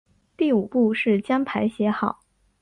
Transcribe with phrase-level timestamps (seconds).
[0.35, 2.21] 第五步是将牌写好。